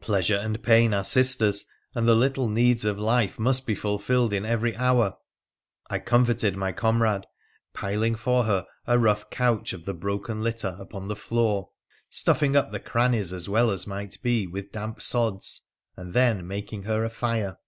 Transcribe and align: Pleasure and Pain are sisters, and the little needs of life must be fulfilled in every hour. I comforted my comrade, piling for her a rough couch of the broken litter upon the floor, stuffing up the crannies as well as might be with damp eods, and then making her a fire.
Pleasure 0.00 0.38
and 0.38 0.62
Pain 0.62 0.94
are 0.94 1.04
sisters, 1.04 1.66
and 1.94 2.08
the 2.08 2.14
little 2.14 2.48
needs 2.48 2.86
of 2.86 2.98
life 2.98 3.38
must 3.38 3.66
be 3.66 3.74
fulfilled 3.74 4.32
in 4.32 4.46
every 4.46 4.74
hour. 4.76 5.18
I 5.90 5.98
comforted 5.98 6.56
my 6.56 6.72
comrade, 6.72 7.26
piling 7.74 8.14
for 8.14 8.44
her 8.44 8.64
a 8.86 8.98
rough 8.98 9.28
couch 9.28 9.74
of 9.74 9.84
the 9.84 9.92
broken 9.92 10.42
litter 10.42 10.74
upon 10.80 11.08
the 11.08 11.16
floor, 11.16 11.68
stuffing 12.08 12.56
up 12.56 12.72
the 12.72 12.80
crannies 12.80 13.30
as 13.30 13.46
well 13.46 13.70
as 13.70 13.86
might 13.86 14.16
be 14.22 14.46
with 14.46 14.72
damp 14.72 15.00
eods, 15.00 15.60
and 15.98 16.14
then 16.14 16.46
making 16.48 16.84
her 16.84 17.04
a 17.04 17.10
fire. 17.10 17.58